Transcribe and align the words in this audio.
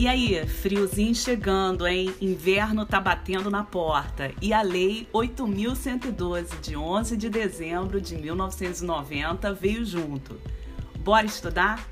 E 0.00 0.08
aí, 0.08 0.46
friozinho 0.46 1.14
chegando, 1.14 1.86
hein? 1.86 2.14
Inverno 2.22 2.86
tá 2.86 2.98
batendo 2.98 3.50
na 3.50 3.62
porta. 3.62 4.32
E 4.40 4.50
a 4.50 4.62
Lei 4.62 5.06
8112, 5.12 6.56
de 6.56 6.74
11 6.74 7.18
de 7.18 7.28
dezembro 7.28 8.00
de 8.00 8.16
1990, 8.16 9.52
veio 9.52 9.84
junto. 9.84 10.40
Bora 11.00 11.26
estudar? 11.26 11.86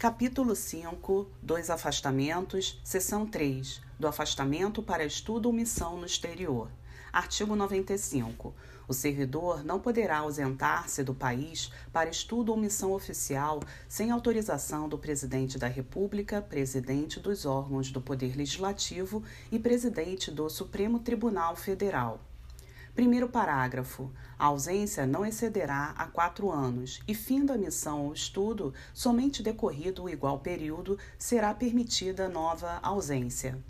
Capítulo 0.00 0.56
5, 0.56 1.30
Dois 1.40 1.70
Afastamentos, 1.70 2.80
Seção 2.82 3.24
3, 3.24 3.80
do 4.00 4.08
afastamento 4.08 4.82
para 4.82 5.04
estudo 5.04 5.46
ou 5.46 5.52
missão 5.52 5.96
no 5.96 6.06
exterior. 6.06 6.68
Artigo 7.12 7.54
95. 7.54 8.54
O 8.88 8.94
servidor 8.94 9.62
não 9.62 9.78
poderá 9.78 10.20
ausentar-se 10.20 11.04
do 11.04 11.14
país 11.14 11.70
para 11.92 12.08
estudo 12.08 12.52
ou 12.52 12.56
missão 12.56 12.92
oficial 12.92 13.60
sem 13.86 14.10
autorização 14.10 14.88
do 14.88 14.96
Presidente 14.96 15.58
da 15.58 15.66
República, 15.66 16.40
presidente 16.40 17.20
dos 17.20 17.44
órgãos 17.44 17.90
do 17.90 18.00
Poder 18.00 18.34
Legislativo 18.34 19.22
e 19.50 19.58
presidente 19.58 20.30
do 20.30 20.48
Supremo 20.48 21.00
Tribunal 21.00 21.54
Federal. 21.54 22.18
Primeiro 22.94 23.28
parágrafo. 23.28 24.10
A 24.38 24.46
ausência 24.46 25.06
não 25.06 25.26
excederá 25.26 25.94
a 25.96 26.06
quatro 26.06 26.50
anos 26.50 27.02
e, 27.06 27.14
fim 27.14 27.44
da 27.44 27.58
missão 27.58 28.06
ou 28.06 28.14
estudo, 28.14 28.72
somente 28.94 29.42
decorrido 29.42 30.04
o 30.04 30.08
igual 30.08 30.38
período, 30.38 30.98
será 31.18 31.52
permitida 31.52 32.26
nova 32.26 32.78
ausência. 32.82 33.62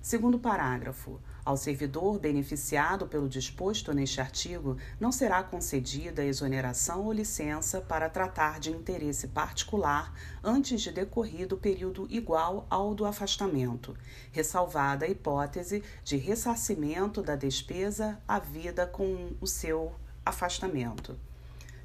Segundo 0.00 0.38
parágrafo. 0.38 1.20
Ao 1.44 1.56
servidor 1.56 2.18
beneficiado 2.18 3.06
pelo 3.06 3.28
disposto 3.28 3.94
neste 3.94 4.20
artigo, 4.20 4.76
não 5.00 5.10
será 5.10 5.42
concedida 5.42 6.22
exoneração 6.22 7.04
ou 7.04 7.12
licença 7.12 7.80
para 7.80 8.08
tratar 8.10 8.60
de 8.60 8.70
interesse 8.70 9.28
particular 9.28 10.12
antes 10.44 10.82
de 10.82 10.92
decorrido 10.92 11.56
período 11.56 12.06
igual 12.10 12.66
ao 12.68 12.94
do 12.94 13.06
afastamento, 13.06 13.96
ressalvada 14.30 15.06
a 15.06 15.08
hipótese 15.08 15.82
de 16.04 16.18
ressarcimento 16.18 17.22
da 17.22 17.34
despesa 17.34 18.20
havida 18.28 18.86
com 18.86 19.32
o 19.40 19.46
seu 19.46 19.94
afastamento. 20.24 21.18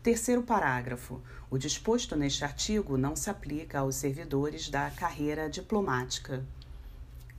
Terceiro 0.03 0.43
parágrafo. 0.43 1.21
O 1.49 1.57
disposto 1.57 2.17
neste 2.17 2.43
artigo 2.43 2.97
não 2.97 3.16
se 3.16 3.29
aplica 3.29 3.79
aos 3.79 3.95
servidores 3.95 4.69
da 4.69 4.91
carreira 4.91 5.49
diplomática. 5.49 6.43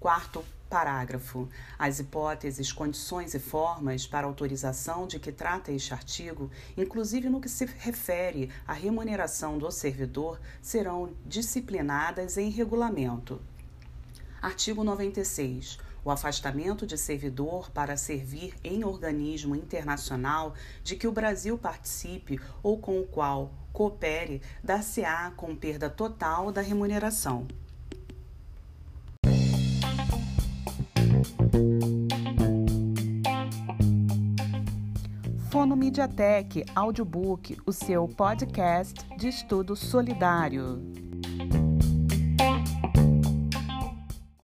Quarto 0.04 0.44
Parágrafo. 0.68 1.48
As 1.78 1.98
hipóteses, 1.98 2.70
condições 2.70 3.32
e 3.32 3.38
formas 3.38 4.06
para 4.06 4.26
autorização 4.26 5.06
de 5.06 5.18
que 5.18 5.32
trata 5.32 5.72
este 5.72 5.94
artigo, 5.94 6.50
inclusive 6.76 7.30
no 7.30 7.40
que 7.40 7.48
se 7.48 7.64
refere 7.64 8.50
à 8.68 8.74
remuneração 8.74 9.56
do 9.56 9.70
servidor, 9.70 10.38
serão 10.60 11.14
disciplinadas 11.24 12.36
em 12.36 12.50
regulamento. 12.50 13.40
Artigo 14.42 14.84
96. 14.84 15.78
O 16.04 16.10
afastamento 16.10 16.86
de 16.86 16.98
servidor 16.98 17.70
para 17.70 17.96
servir 17.96 18.54
em 18.62 18.84
organismo 18.84 19.56
internacional 19.56 20.52
de 20.82 20.96
que 20.96 21.08
o 21.08 21.12
Brasil 21.12 21.56
participe 21.56 22.38
ou 22.62 22.78
com 22.78 23.00
o 23.00 23.06
qual 23.06 23.54
coopere 23.72 24.42
dar-se-á 24.62 25.30
com 25.34 25.56
perda 25.56 25.88
total 25.88 26.52
da 26.52 26.60
remuneração. 26.60 27.48
Fono 35.54 35.76
Mediatek 35.76 36.64
Audiobook, 36.74 37.58
o 37.64 37.70
seu 37.72 38.08
podcast 38.08 39.06
de 39.16 39.28
estudo 39.28 39.76
solidário. 39.76 40.82